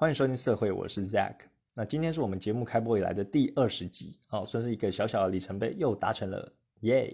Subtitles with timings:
[0.00, 1.34] 欢迎收听社会，我是 Zack。
[1.74, 6.52] 那今天是我们节目开播以来的第二十集，哦，算是一个小小的里程碑，又达成了，
[6.82, 7.12] 耶！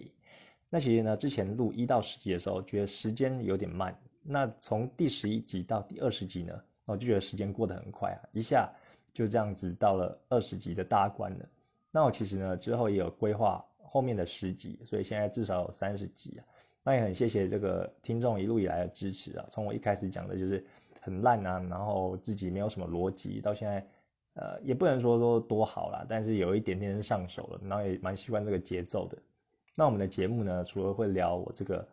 [0.69, 3.99] 那其实呢，之前录一到十集的时候，觉得时间有点慢。
[4.23, 8.71] 那从第十一集到第二十集呢，我就觉得时间过得很快啊，一下
[9.15, 11.49] 就这样子到了二十集的大关了。
[11.91, 16.45] 那我其实呢，之后也有规划后面的十集，所以现在至少有三十集啊。
[16.83, 20.63] 那也很谢谢这个听众一路以来的支持啊，从我一开始讲的就是。
[21.05, 23.87] 很烂啊，然后自己没有什么逻辑，到现在，
[24.33, 29.19] 呃，也不能说说多好啦，但是有一点点上手了，然后也蛮习惯这个节奏的。
[29.77, 31.87] 那我们的节目呢，除了会聊我这个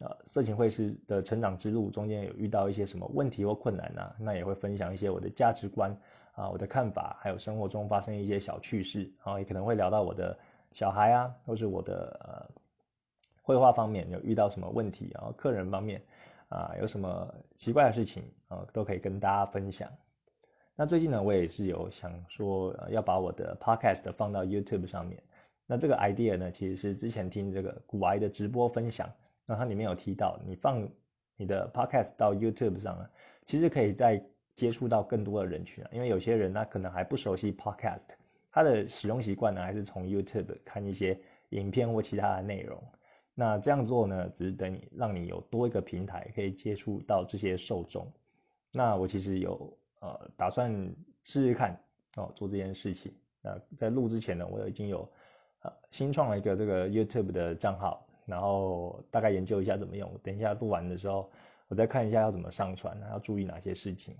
[0.00, 5.90] 呃色情会师的成长之路中间有遇到一些什么问题或困难啊，那也会分享一些我的价值观
[6.34, 10.38] 啊，我的看法，还有生活中发生一些小趣事，然后也可能会聊到我的
[10.72, 12.46] 小孩啊，或是我的呃
[13.40, 16.02] 绘画方面有遇到什么问题，然后客人方面。
[16.48, 19.90] 啊，有什么奇怪的事情啊，都可以跟大家分享。
[20.74, 25.22] 那最近呢，我也是有想说要把我的 podcast 放到 YouTube 上面。
[25.66, 29.12] 那这个 idea 呢，其实是之前听这个古癌的直播分享，
[29.44, 30.88] 那它里面有提到，你放
[31.36, 33.10] 你的 podcast 到 YouTube 上呢，
[33.44, 35.90] 其实可以再接触到更多的人群啊。
[35.92, 38.06] 因为有些人呢可能还不熟悉 podcast，
[38.50, 41.20] 他的使用习惯呢，还是从 YouTube 看一些
[41.50, 42.82] 影片或其他的内容。
[43.40, 48.10] 那这样做呢，只是等你让你有多一个平台可以接触到这些受众。
[48.72, 50.72] 那我其实有呃打算
[51.22, 51.80] 试试看
[52.16, 53.14] 哦做这件事情。
[53.40, 55.08] 那在录之前呢，我已经有
[55.60, 60.12] 呃新创了一个这个 YouTube 的账号，然后大概研究一下怎么用。
[60.20, 61.30] 等一下录完的时候，
[61.68, 64.16] 我再看一下要怎么上传，要注意哪些事情。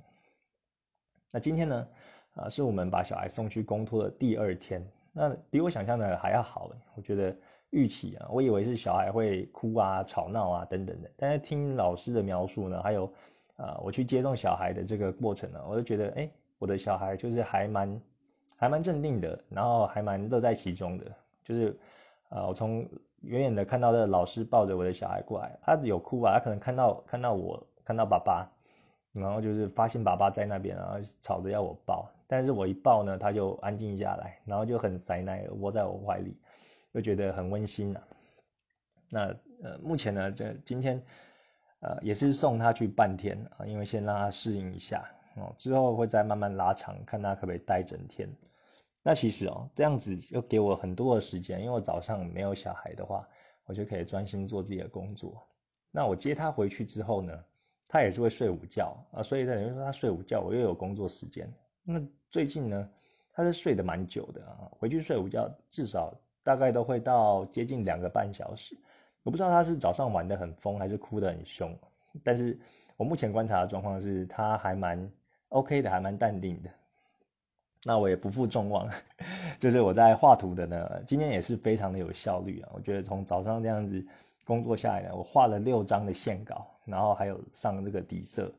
[1.32, 1.88] 那今天呢，
[2.34, 7.36] 啊是我们把小孩送去公托的第二天，那比我想象的还要好，我觉得。
[7.70, 13.12] 预期啊，我以为是小孩会哭啊、吵闹啊等等的，但是听老师的描述呢，还有，
[13.56, 18.00] 啊，我去接送小孩的这个过程呢，我就觉得，哎，我的小孩就是还蛮，
[18.56, 21.04] 还蛮镇定的，然后还蛮乐在其中的，
[21.44, 21.78] 就是，
[22.30, 22.88] 啊，我从
[23.20, 26.32] 远远的看到的老师抱着我的小孩过来，他有哭吧？
[26.32, 28.50] 他可能看到看到我看到爸爸，
[29.12, 36.34] 然后就是发现爸爸在那边，然后吵着要我抱，但是我一抱呢，他就安静下来，然后就很塞奶窝在我怀里。
[36.92, 38.00] 又觉得很温馨呐。
[39.10, 41.02] 那呃，目前呢，这今天
[41.80, 45.04] 呃也是送他去半天啊，因为先让他适应一下
[45.36, 48.28] 哦，之后会再慢慢拉长，看他可不可以待整天。
[49.02, 53.26] 那其实哦，这样子又给我很多的时间，因为我早上没有小孩的话，
[53.64, 55.42] 我就可以专心做自己的工作。
[55.90, 57.44] 那我接他回去之后呢，
[57.88, 61.52] 他也是会睡午觉啊，所以等于说他睡午觉，我又有工作时间。
[61.82, 62.00] 那
[62.30, 62.90] 最近呢，
[63.32, 66.14] 他是睡得蛮久的啊，回去睡午觉至少。
[66.42, 68.76] 大概都会到接近两个半小时，
[69.22, 71.76] 我不知道他是早上玩的很疯，还是哭得很凶。
[72.24, 72.58] 但是
[72.96, 75.10] 我目前观察的状况是，他还蛮
[75.50, 76.70] OK 的，还蛮淡定的。
[77.84, 78.90] 那我也不负众望，
[79.60, 82.70] 就是我在画图的呢，今天也是非常的有效率啊。
[82.72, 84.04] 我觉得从早上这样子
[84.44, 88.52] 工作下来呢，我画了六张的线稿，然后还有上这个底色，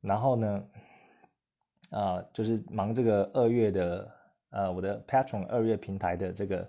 [0.00, 0.64] 然后呢，
[1.90, 4.10] 啊，就是忙这个二月的
[4.50, 6.68] 呃我的 Patron 二月平台的这个。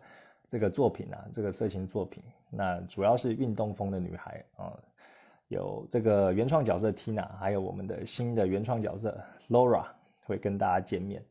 [0.52, 4.78] 这个作品啊，这个色情作品，那主要是运动风的女孩啊，
[5.47, 9.86] 有这个原创角色 Tina，还有我们的新的原创角色 Laura
[10.25, 11.24] 会跟大家见面，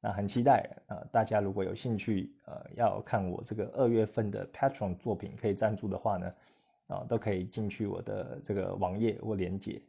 [0.00, 1.06] 那很期待啊！
[1.12, 6.34] 大家如果有兴趣呃要看我这个二月份的 Patron 作品可以赞助的话呢，
[6.86, 9.82] 啊都可以进去我的这个网页或连接。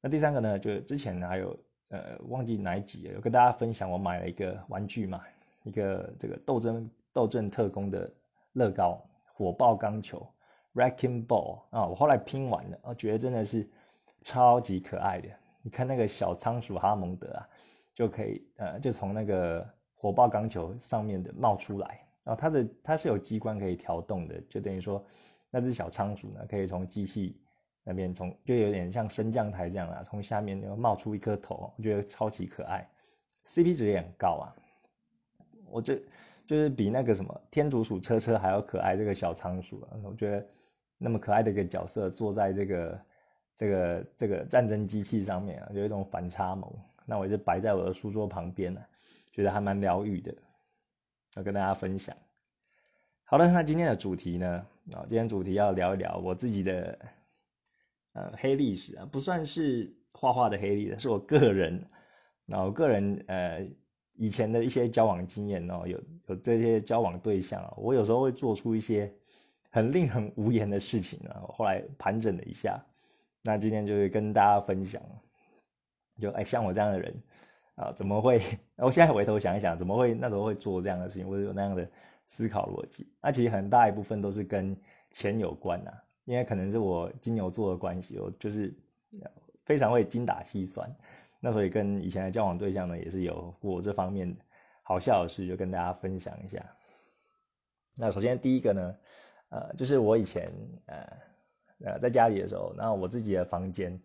[0.00, 1.58] 那第三个呢，就之前还有
[1.88, 5.22] 呃忘记哪一集了有跟大家分享，我买了一个玩具嘛，
[5.62, 6.90] 一个这个斗争。
[7.14, 8.12] 斗阵特工的
[8.54, 9.00] 乐高
[9.34, 10.26] 火爆钢球
[10.74, 13.70] Wrecking Ball 啊，我后来拼完了，我觉得真的是
[14.22, 15.28] 超级可爱的。
[15.62, 17.48] 你看那个小仓鼠哈蒙德啊，
[17.94, 19.64] 就可以呃，就从那个
[19.94, 25.06] 火爆钢球上面的冒出来然后，它的它是有机关可以调动的，就等于说
[25.50, 27.40] 那只小仓鼠呢，可以从机器
[27.84, 32.88] 那边从就有点像升降台这样啊，从下面就冒出一颗头，我觉得超级可爱
[33.46, 34.56] ，CP 值也很高啊，
[35.70, 36.00] 我这。
[36.46, 40.46] 就是比那个什么天竺鼠车车还要可爱，这个小仓鼠啊，我觉得
[40.98, 43.00] 那么可爱的一个角色坐在这个
[43.56, 46.70] 这个这个战争机器上面啊，有一种反差萌。
[47.06, 48.84] 那我就摆在我的书桌旁边呢，
[49.32, 50.34] 觉得还蛮疗愈的，
[51.36, 52.14] 要跟大家分享。
[53.24, 56.98] 好了，那今天的主题呢，啊，今天主题要聊一聊我自己的
[58.14, 61.88] 呃黑历史啊，不算是画画的黑历史，是我个人，
[62.46, 63.68] 然后个人呃。
[64.16, 69.12] 以前的一些交往经验哦，有有这些交往对象，我有时候会做出一些
[69.70, 71.42] 很令人无言的事情啊。
[71.48, 72.86] 后来盘整了一下，
[73.42, 75.02] 那今天就是跟大家分享。
[76.20, 77.24] 就哎像我这样的人
[77.74, 78.40] 啊，怎么会？
[78.76, 81.90] 我现在回头想一想，怎么会那时候会做这样的事情，或者有那样的
[82.26, 83.08] 思考逻辑？
[83.20, 84.76] 那其实很大一部分都是跟
[85.10, 85.90] 钱有关呐，
[86.24, 88.74] 因为可能是我金牛座的关系，我就是
[89.64, 90.94] 非常会精打细算。
[91.40, 94.36] 那所以跟以前的交往对象呢，也是有过这方面
[94.82, 96.64] 好笑的事，就跟大家分享一下。
[97.96, 98.96] 那首先第一个呢，
[99.50, 100.50] 呃，就是我以前
[100.86, 101.06] 呃
[101.84, 104.00] 呃在家里的时候，然后我自己的房间。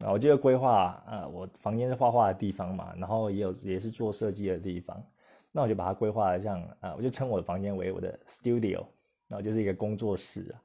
[0.00, 5.04] 啊，我就规划，呃，我房间是画画的地方嘛，然后也有也是做设计的地方，
[5.50, 8.86] 那我就把它规划像，啊，我就称我的房间为我的 studio，
[9.28, 10.62] 然后就是一个工作室啊。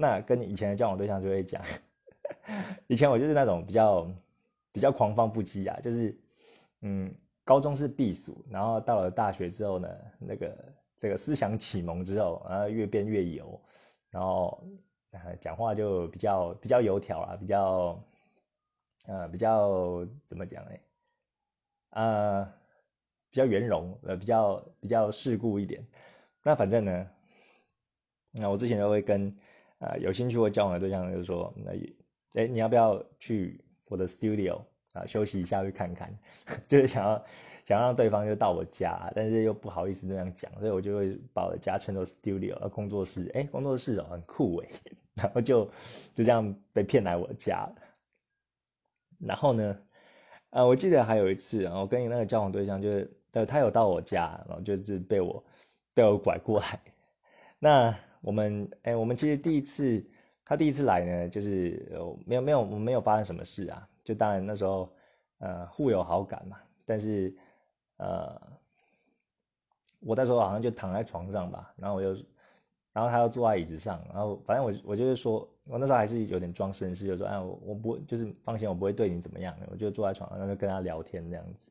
[0.00, 1.60] 那跟以前的交往对象就会讲，
[2.86, 4.08] 以前我就是那种比较
[4.70, 6.16] 比较狂放不羁啊，就是，
[6.82, 7.12] 嗯，
[7.42, 9.88] 高中是避暑，然后到了大学之后呢，
[10.20, 13.60] 那个这个思想启蒙之后，然后越变越油，
[14.10, 14.62] 然后
[15.40, 18.00] 讲话就比较比较油条啊，比较。
[19.06, 20.70] 呃，比较怎么讲呢？
[21.90, 22.44] 呃，
[23.30, 25.86] 比较圆融，呃，比较比较世故一点。
[26.42, 27.08] 那反正呢，
[28.32, 29.34] 那我之前都会跟
[29.78, 31.72] 呃有兴趣或交往的对象，就是说，那
[32.40, 34.60] 哎，你要不要去我的 studio
[34.92, 36.12] 啊休息一下，去看看？
[36.66, 37.24] 就是想要
[37.64, 43.30] 想要让对方就到我家，但是又不好意思这样讲，所以我就会把我的家称作 studio，工作室。
[43.34, 44.68] 哎，工作室哦，很酷哎，
[45.14, 45.64] 然后就
[46.14, 47.68] 就这样被骗来我家。
[49.18, 49.78] 然后呢，
[50.50, 55.44] 呃，我记得还有一次，我跟你那个交往对象，就是呃，他有到我家，然后就是被我
[55.92, 56.80] 被我拐过来。
[57.58, 60.04] 那我们，哎，我们其实第一次
[60.44, 61.90] 他第一次来呢，就是
[62.26, 64.92] 没有没有没有发生什么事啊，就当然那时候
[65.38, 67.34] 呃互有好感嘛，但是
[67.98, 68.40] 呃，
[70.00, 72.22] 我那时候好像就躺在床上吧，然后我就。
[72.90, 81.70] 然后他要坐在椅子上，然后反正我我就是说，我那时候还是有点装绅士，就说哎，我我不就是放心，我不会对你怎么样，我就坐在床上，然后跟他聊天这样子。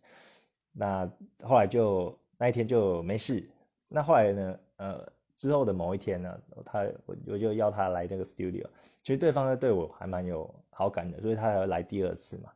[0.72, 1.12] 那
[1.44, 3.46] 后来就那一天就没事。
[3.90, 8.68] 那后来呢，呃，之后的某一天呢，他我我就要他来那个 studio，
[9.02, 12.52] 其实对方对我还蛮有好感的，所以他要来第二次嘛。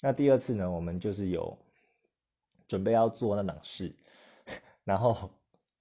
[0.00, 1.58] 那第二次呢，我们就是有
[2.66, 3.94] 准备要做那档事，
[4.84, 5.30] 然后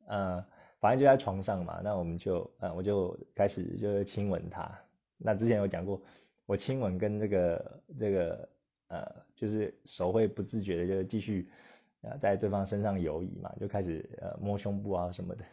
[0.08, 0.46] 呃。
[0.82, 4.72] 反正就在床上嘛，那我们就，呃，我就开始就是亲吻他。
[5.18, 6.02] 那之前有讲过，
[6.46, 8.50] 我亲吻跟这个这个，
[8.88, 9.06] 呃，
[9.36, 11.50] 就是手会不自觉的就继续，
[12.00, 15.44] 呃，在对方身上游移嘛，就开始呃摸胸部啊什么的。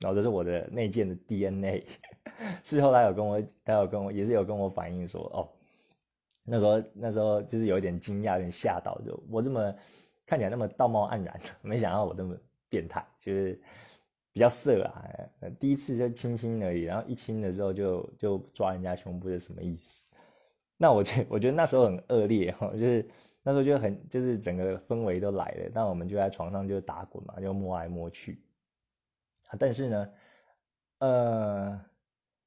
[0.00, 1.84] 然后这是我的内建的 DNA。
[2.62, 5.48] 事后他有跟我，他有跟我也是有跟我反映说，哦，
[6.44, 9.74] 那时候那时候就是有一点惊讶，有点吓到，就我这么
[10.26, 12.36] 看起来那么道貌岸然， 没想到我这么
[12.68, 13.60] 变态，就是。
[14.32, 15.04] 比较色啊，
[15.60, 20.02] 第一次就亲亲而已，然后一亲的时候就就抓人家胸部是什么意思？
[20.76, 23.08] 那我觉我觉得那时候很恶劣哈，就是
[23.44, 28.42] 那时候就很就是整个氛围都来了，那我们就在床上就打滚嘛，就摸来摸去。
[29.58, 30.12] 但是呢，
[30.98, 31.80] 呃，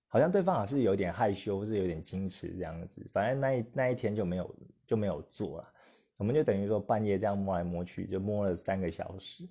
[0.07, 3.06] 好像对方好像是有点害羞，或是有点矜持这样子。
[3.13, 4.56] 反正那一那一天就没有
[4.86, 5.74] 就没有做了，
[6.18, 9.48] 我们就等于说半夜这样摸来摸去，就摸了三个小时。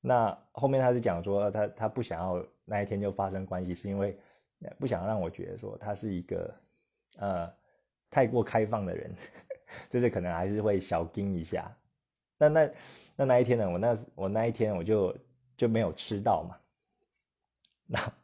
[0.00, 4.18] 那后面他是讲说，他他不想要那一天就发生关系，是因为
[4.78, 6.54] 不想让我觉得说他是一个
[7.18, 7.52] 呃
[8.10, 9.14] 太过开放的人，
[9.88, 11.70] 就是可能还是会小盯一下。
[12.38, 12.70] 那那
[13.14, 15.16] 那那一天呢，我那我那一天我就
[15.56, 16.56] 就没有吃到嘛。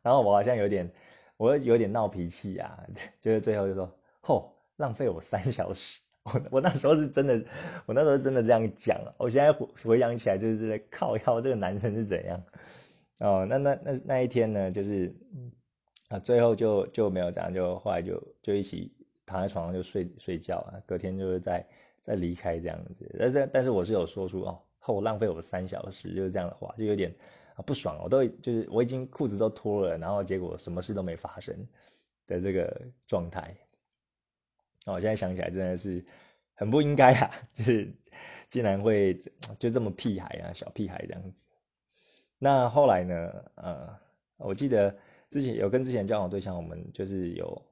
[0.03, 0.91] 然后我好像有点
[1.37, 2.87] 我有点闹脾气啊，
[3.21, 6.01] 就是最后就说，嚯，浪费我三小时。
[6.25, 7.43] 我我那时候是真的，
[7.87, 9.01] 我那时候真的这样讲。
[9.17, 12.43] 我现在回回想起来，就是在靠靠这个男生是怎样
[13.21, 13.47] 哦。
[13.49, 15.15] 那那那那一天呢，就是
[16.09, 18.93] 啊，最后就就没有这样，就后来就就一起
[19.25, 20.77] 躺在床上就睡睡觉啊。
[20.85, 21.67] 隔天就是再
[22.03, 23.17] 再离开这样子。
[23.19, 27.11] 但是但是我是有说出哦，后浪费我三小时，就是这样的话，就有点
[27.63, 27.99] 不爽。
[28.03, 31.55] 我都就是我已经裤子都脱了，然后结果什么事都没发生
[32.27, 33.55] 的这个状态。
[34.87, 36.05] 那我现在想起来真的是
[36.55, 37.93] 很不应该啊， 就是
[38.49, 39.19] 竟然会
[39.59, 41.47] 就这么屁孩啊，小屁孩这样子。
[42.39, 43.45] 那后来呢？
[43.57, 43.99] 呃，
[44.37, 44.97] 我记得
[45.29, 47.63] 之前有跟之前交往对象，我们就是有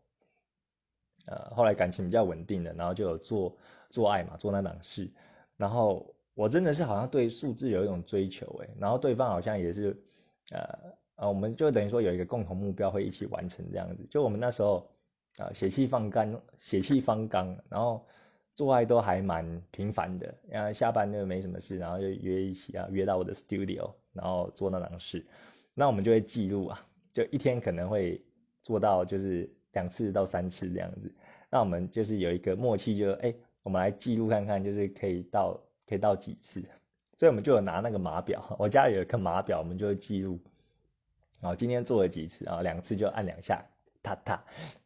[1.26, 3.56] 呃，后来感情比较稳定的，然后就有做
[3.90, 5.08] 做爱嘛，做那档事。
[5.56, 9.96] 然后我真的是好像对数字有一种追求诶，然后对方好像也是
[10.52, 10.78] 呃
[11.16, 14.06] 呃，我们就等于说有一个共同目标会一起完成这样子。
[14.08, 14.88] 就我们那时候。
[15.38, 18.02] 啊，血气方刚，血气方刚，然后
[18.54, 20.34] 做爱都还蛮频繁的。
[20.48, 25.22] 然后下班就没什么事，然后就约一起啊，约到我的 studio，然后做那档事。
[25.74, 28.18] 那我们就会记录啊，就一天可能会
[28.62, 31.14] 做到就是两次到三次这样子。
[31.50, 36.62] 那我们就是有一个默契，就哎，我们来记录看看，就是可以到可以到几次。
[37.16, 40.38] 所以我们就有拿那个码表，我家里有一个码表，我们就会记录。
[41.40, 42.62] 然后今天做了几次啊？
[42.62, 43.64] 两次就按两下，
[44.02, 44.44] 踏踏，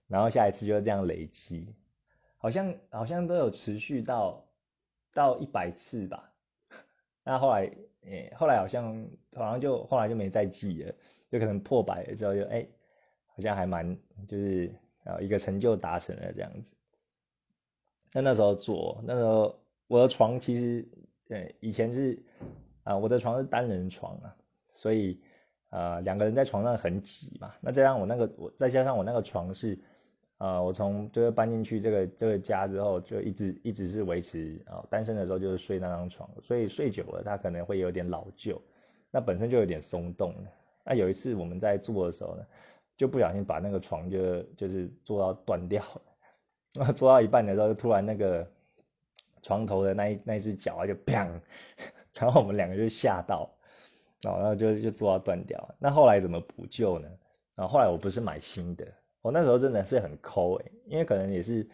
[0.09, 1.75] 然后下一次就这样累积，
[2.37, 4.45] 好像好像都有持续到
[5.13, 6.33] 到一百次吧。
[7.23, 7.71] 那后来，
[8.03, 10.95] 诶，后来好像好像就后来就没再记了，
[11.31, 12.67] 就可能破百了之后就哎，
[13.27, 16.73] 好像还蛮就是啊一个成就达成了这样子。
[18.13, 19.61] 那那时候做，那时候
[19.91, 20.89] 我的床其实。
[21.33, 22.21] 呃，以前是
[22.83, 24.35] 啊，我的床是单人床啊，
[24.73, 25.23] 所以
[25.69, 27.55] 呃两个人在床上很挤嘛。
[27.61, 29.79] 那再加上我那个我再加上我那个床是
[30.39, 38.61] 呃我从就是搬进去这个这个家之后，就一直一直是维持啊单身的时候就是睡那张床，所以睡久了它可能会有点老旧，
[39.13, 40.35] 那本身就有点松动。
[40.85, 42.45] 那有一次我们在做的时候呢，
[42.97, 46.03] 就不小心把那个床就就是做到断掉了，
[46.75, 48.45] 那 做到一半的时候就突然那个。
[49.43, 51.41] 床头的那一那一只脚啊，就砰，
[52.15, 53.51] 然后我们两个就吓到，
[54.23, 55.75] 然后就就做到断掉。
[55.79, 57.09] 那后来怎么补救呢？
[57.55, 58.87] 然后后来我不是买新的，
[59.23, 61.69] 我那时候真的是很抠哎，因为可能也是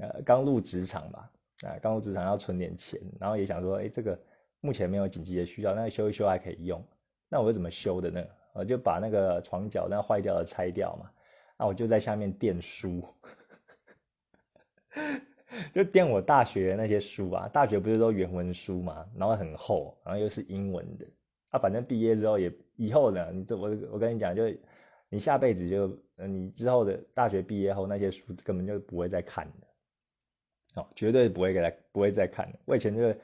[0.00, 1.30] 呃刚入职场吧，
[1.66, 4.18] 啊刚入职场要存点钱，然后也想说，哎这个
[4.60, 6.82] 目前没有紧急的需要，那修一修还可以用。
[7.28, 8.24] 那我怎么修的呢？
[8.54, 11.10] 我就把那个床脚那坏掉的拆掉嘛，
[11.58, 13.06] 那我就在下面垫书。
[15.72, 21.06] 就垫我大学那些书啊，大学不是都原文书嘛，然后很厚，然后又是英文的，
[21.50, 24.42] 啊，反正毕业之后也以后呢，你这我我跟你讲，就
[25.08, 32.58] 你下辈子就，你之后的大学毕业后那些书根本就不会再看的，哦，绝对不会给他不会再看的。
[32.66, 33.20] 我以前就是，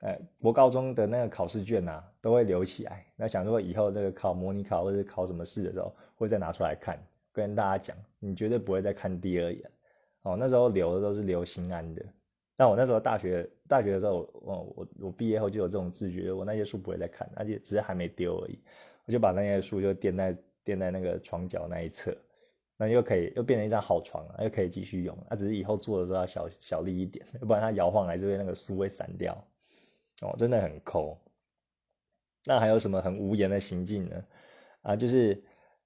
[0.00, 7.02] 呃，国高中的那个考试卷啊，都会留起来，那想说以后这个考模拟考或者考什么试的时候，会再拿出来看，
[7.32, 9.70] 跟大家讲，你绝对不会再看第二眼。
[10.22, 12.04] 哦，那时候留的都是留心安的，
[12.56, 18.56] 但我那时候大学大学的时候，我我我毕业后就有这种自觉，我那些书不会再看，而且只是还没丢而已，
[19.04, 22.16] 我就把那些书就垫在垫在那个床角那一侧，
[22.76, 29.34] 那又可以又变成一张好床了，又可以继续用，那只是以后坐的时候要小小力一点，要 不然它摇晃来这边那个书会散掉，
[30.20, 31.18] 哦，真的很抠。
[32.44, 34.24] 那还有什么很无言的行径呢？
[34.82, 35.42] 啊，就是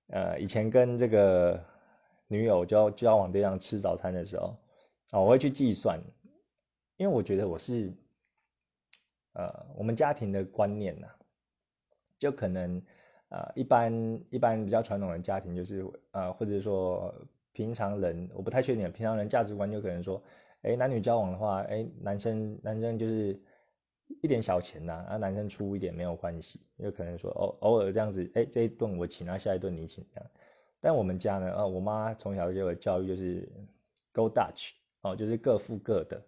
[0.08, 1.64] 呃以前跟这个。
[2.28, 4.56] 女友交交往对象吃早餐的时候，
[5.10, 6.00] 啊，我会去计算，
[6.96, 7.92] 因为我觉得我是，
[9.34, 11.08] 呃，我们家庭的观念呐，
[12.18, 12.82] 就可能，
[13.28, 17.14] 呃，一般一般比较传统的家庭就是，呃，或者说
[17.52, 20.20] 平常人，我不太确定，平常人价值观就可能说，
[20.62, 23.40] 哎，男女交往的话，哎，男生男生就是
[24.22, 30.30] 一点小钱呐，啊，男生出一点没有关系，有可能说偶偶尔这样子，哎，这一顿我请，啊，下一顿你请这样。
[30.80, 33.48] 但我们家呢，啊，我妈从小就有教育，就是
[34.12, 36.22] Go Dutch 哦，就是各付各的。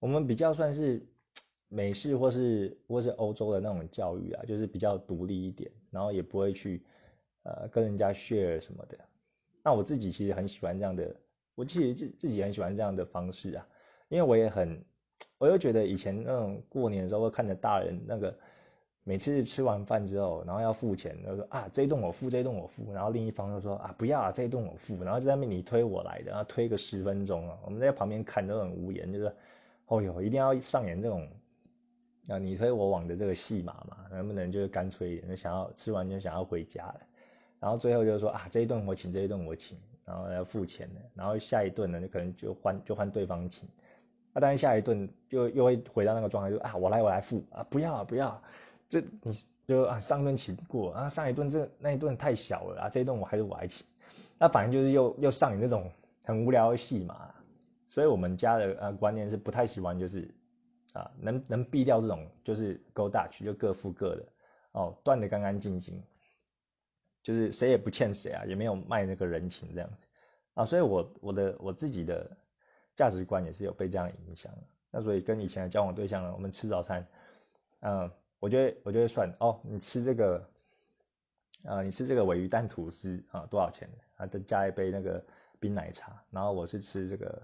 [0.00, 1.06] 我们比较算是
[1.68, 6.84] 美式或是或是欧洲的那种教育啊，就是比较独立一点，然后也不会去
[7.44, 8.98] 呃跟人家 share 什么的。
[9.62, 11.14] 那我自己其实很喜欢这样的，
[11.54, 13.66] 我其实自自己很喜欢这样的方式啊，
[14.08, 14.84] 因为我也很，
[15.38, 18.38] 我又觉得以前那种过年的时候会看着大人那个。
[19.06, 29.30] 每次吃完饭之后，然后要付钱，就说啊这一顿我付，这一顿我付，然后另一方就说啊不要啊这一顿我付，然后就在那边你推我来的，然后推个十分钟啊，我们在旁边看都很无言，就是，
[29.88, 31.28] 哦哟一定要上演这种
[32.28, 37.00] 啊你推我往的这个戏码嘛，能不能就是干脆一点，就想要吃完就想要回家了，
[37.60, 43.68] 然后最后就是说啊这一顿我请，这一顿我请，然后要付钱的，然后下一顿呢就可能就换就换对方请，
[44.32, 47.44] 啊当然下一顿就又会回到那个状态，就啊我来我来付。
[47.50, 48.42] 啊不要啊不要。
[48.88, 49.32] 这你
[49.66, 53.86] 就啊上顿请过啊上一顿这那一顿太小了啊这一顿我还是我来请，
[54.38, 55.90] 那反正就是又又上演那种
[56.22, 57.34] 很无聊的戏嘛，
[57.88, 60.28] 所以我们家的呃观念是不太喜欢就是
[60.92, 64.26] 啊能能避掉这种就是 go Dutch 就各付各的
[64.72, 66.02] 哦断的干干净净，
[67.22, 69.96] 就是谁也不欠谁啊也没有卖那个人情这样子。
[70.52, 72.30] 啊所以我我的我自己的
[72.94, 74.52] 价值观也是有被这样影响
[74.90, 77.06] 那所以跟以前的交往对象呢我们吃早餐
[77.80, 78.10] 嗯。
[78.38, 80.50] 我觉得我就会算哦，你吃这个，
[81.64, 83.88] 呃，你吃这个尾鱼蛋吐司啊，多少钱？
[84.16, 85.24] 啊，再加一杯那个
[85.58, 86.22] 冰奶茶。
[86.30, 87.42] 然后我是吃这个，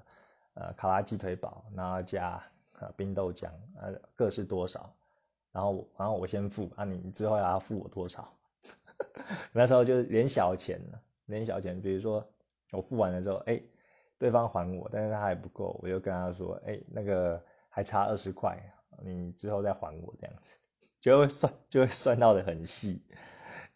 [0.54, 2.42] 呃，卡拉鸡腿堡，然后加
[2.78, 4.94] 啊冰豆浆，呃，各是多少？
[5.52, 8.32] 然后然后我先付，啊，你之后要付我多少？
[9.52, 10.80] 那时候就是连小钱
[11.24, 12.24] 连小钱，比如说
[12.70, 13.60] 我付完了之后，哎，
[14.18, 18.56] 对方还我，但是他还不够，我就跟他说，哎，那个还差二十块，
[19.02, 20.58] 你之后再还我这样子。
[21.00, 23.02] 就会算，就会算到的很细。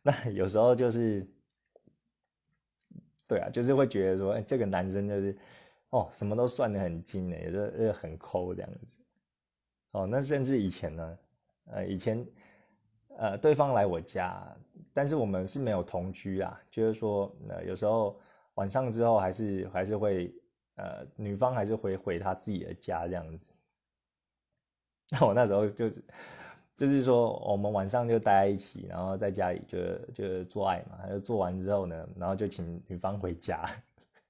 [0.02, 1.26] 那有时候就是，
[3.26, 5.36] 对啊，就是会觉得说，哎，这个男生就是，
[5.90, 8.86] 哦，什么都算得很精的，也是很抠这样子。
[9.92, 11.18] 哦，那甚至以前呢，
[11.66, 12.26] 呃，以前
[13.16, 14.44] 呃，对方来我家，
[14.92, 18.20] 但是我们是没有同居啊，就是说，呃，有时候
[18.54, 20.34] 晚上之后还是还是会，
[20.74, 23.52] 呃，女方还是会回她自己的家这样子。
[25.12, 26.02] 那我那时候就是，
[26.76, 33.64] 就是说，我们晚上就待在一起，然后在家里就就做爱嘛，就做完之后呢，然后就请女方回家，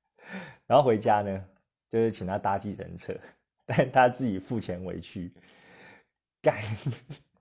[0.66, 1.44] 然后回家呢，
[1.88, 3.14] 就是请她搭计程车，
[3.64, 5.32] 但她自己付钱回去。
[6.42, 6.62] 干，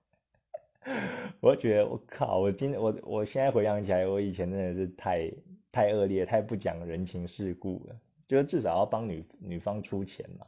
[1.40, 5.30] 我觉得我靠，我今我我现在回想起来，我以前真的是太
[5.70, 7.96] 太恶劣，太不讲人情世故了。
[8.26, 10.46] 就是至少要帮女女方出钱嘛，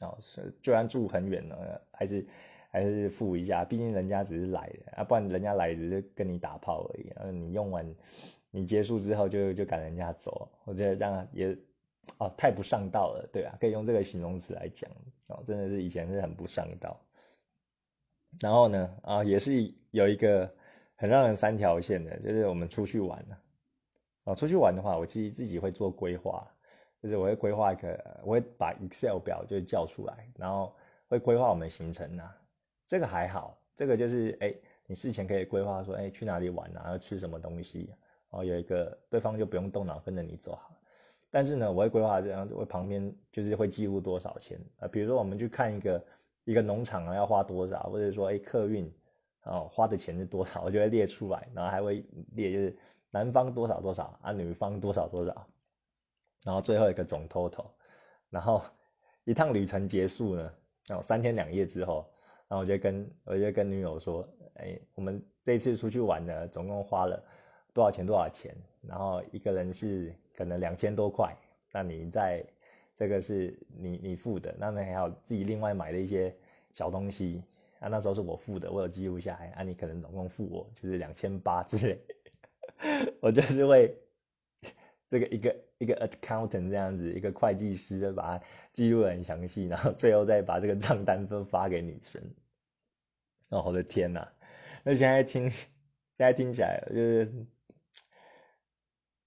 [0.00, 1.56] 哦，是就算住很远呢，
[1.92, 2.26] 还是
[2.76, 7.10] 还是付一下，毕竟人家只是来的啊，不然人家来只是跟你打炮而已。
[7.16, 7.94] 嗯，你用完
[8.50, 11.56] 你结束之后就就赶人家走，我觉得这样也
[12.18, 14.90] 哦太不上道了，对啊，可以用这个形容词来讲
[15.30, 17.00] 哦，真的是以前是很不上道。
[18.42, 20.54] 然后呢，啊，也是有一个
[20.96, 23.36] 很让人三条线的，就是我们出去玩呢，
[24.24, 26.46] 啊，出去玩的话，我其实自己会做规划，
[27.00, 30.76] 就是我会规划一个，我会把 Excel 表就叫出来，然后
[31.08, 32.30] 会规划我们行程呐。
[32.86, 34.54] 这个还好，这个就是哎，
[34.86, 37.88] 你事前可以规划说，哎，去哪里玩啊，要吃什么东西，
[38.30, 40.58] 然后有一个对方就不用动脑跟着你走。
[41.30, 46.02] 但是呢，我会规划这样，我旁边就是会记录多少钱啊，比如说我们去看一个。
[46.46, 48.88] 一个农场啊要花多少，或者说哎客运
[49.42, 52.78] 哦花的钱是多少，我就会列出来，然后还会列就是
[53.10, 55.44] 男方多少多少啊，女方多少多少，
[56.44, 57.66] 然后最后一个总 total，
[58.30, 58.62] 然后
[59.24, 60.52] 一趟旅程结束呢，
[60.86, 62.08] 然后三天两夜之后，
[62.48, 67.22] 然后我就跟我就跟女友说，哎，我们这次出去玩呢，总共花了
[67.72, 71.36] 多少钱多少钱，然后一个人是可能两千多块，
[71.72, 72.44] 那你在。
[72.98, 76.34] 这个是你你付的，那你还有自己另外买的一些
[76.72, 77.42] 小东西
[77.78, 82.00] 啊，那时候是我付的，我有记录下来啊，你可能总共付我就是两千八之类，
[83.20, 83.94] 我就是会
[85.10, 92.22] 这个一个一个 accountant 这样子，一个会计师把它记录的很详细，然后最后再把这个账单分发给女生。
[93.48, 94.32] 哦，我的天哪！
[94.82, 95.68] 那现在听现
[96.16, 97.46] 在听起来就是，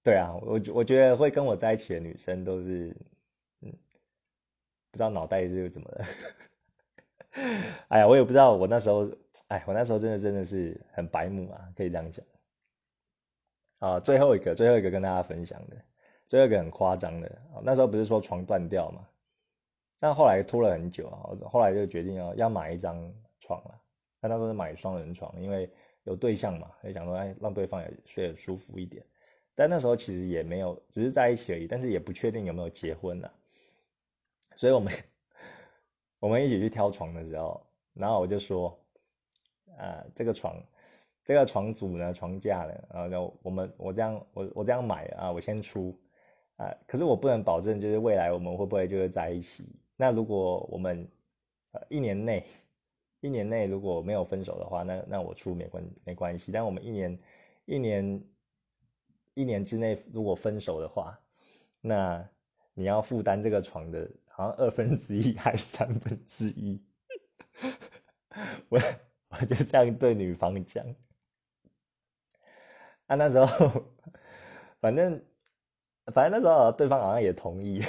[0.02, 2.96] 对啊，我我觉得会跟我在一起的女生都是。
[3.62, 3.72] 嗯
[4.92, 6.04] 不知道脑袋是怎么了，
[7.86, 9.08] 哎呀，我也不知道，我那时候，
[9.46, 12.26] 哎，我那时候真的真的是很白目啊，可以这样讲。
[13.78, 15.76] 啊，最后一个，最后一个跟大家分享的，
[16.26, 19.06] 最后一个很夸张的，那时候不是说床断掉嘛，
[20.00, 23.79] 但后来拖了很久啊，后来就决定要要买一张床了。
[24.20, 25.70] 那那时候买双人床，因为
[26.04, 29.04] 有对象嘛，也想说哎，让对方也睡得舒服一点。
[29.54, 33.30] 但那时候其实也没有，只是在一起而已，但是也不确定有没有结婚呢。
[34.56, 34.92] 所以我们
[36.18, 38.78] 我们一起去挑床的时候，然后我就说，
[39.78, 40.62] 呃，这个床，
[41.24, 45.98] 这个床组呢，床架呢，然后我们我这样我我这样买啊，我先出
[46.56, 49.64] 啊，可是我不能保证就是未来我们会不会就是在一起。
[49.96, 51.06] 那如果我们
[51.72, 52.46] 呃一年内
[53.20, 56.50] 一年内如果没有分手的话，那那我出没关没关系。
[56.52, 57.18] 但我们一年
[57.64, 58.24] 一年
[59.34, 61.18] 一年之内如果分手的话，
[61.80, 62.28] 那
[62.74, 64.10] 你要负担这个床的。
[64.32, 66.82] 好像二分之一还是三分之一，
[68.70, 68.80] 我
[69.28, 70.82] 我就这样对女方讲。
[73.06, 73.84] 啊，那时候
[74.80, 75.22] 反正
[76.06, 77.82] 反正那时候对方好像也同意，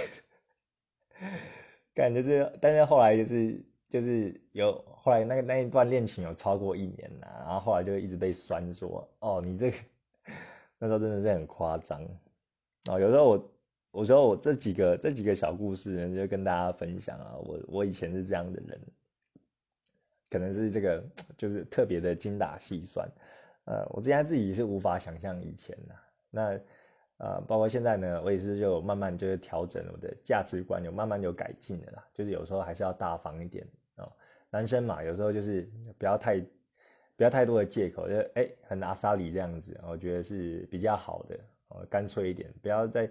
[1.95, 9.77] 感觉是，但是后来就是就是有后来那个那一段恋情有超过一年了，然后后来就一直被酸说，哦，你这个
[10.79, 12.01] 那时候真的是很夸张
[12.89, 13.51] 哦，有时候我。
[13.93, 17.35] 我说我这几个这几个小故事呢，就跟大家分享啊。
[17.43, 18.79] 我我以前是这样的人，
[20.29, 21.03] 可能是这个
[21.37, 23.05] 就是特别的精打细算。
[23.65, 25.95] 呃，我之前自己是无法想象以前的。
[26.29, 26.59] 那
[27.17, 32.07] 呃，包括现在呢，我也是就慢慢就是调整我的价值观，有慢慢有改进的啦。
[32.13, 33.67] 就是有时候还是要大方一点。
[34.51, 36.39] 男生嘛，有时候就是不要太
[37.15, 43.09] 不要太多的借口，就哎很阿萨里这样子，我觉得是比较好的，呃，干脆一点，不要再。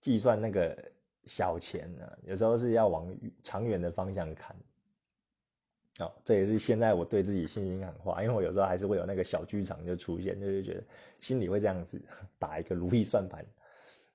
[0.00, 0.78] 计算那个
[1.24, 4.54] 小钱呢，有时候是要往长远的方向看。
[5.98, 10.84] 哦，这也是现在我对自己信心喊话，因为我有时候还是会有那个小剧场就出现，就是觉得
[11.18, 12.00] 心里会这样子
[12.38, 13.44] 打一个如意算盘。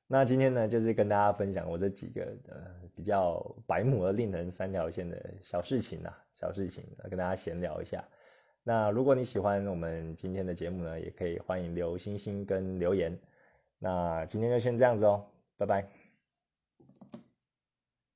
[0.07, 2.55] 那今天呢，就是跟大家分享我这几个呃
[2.95, 8.03] 比较白目而令人三条线的小事情啊，小事情跟大家闲聊一下。
[8.63, 13.17] 那如果你喜欢我们今天的节目呢，也可以欢迎留星星跟留言。
[13.79, 15.25] 那今天就先这样子哦。
[15.57, 16.02] 拜拜。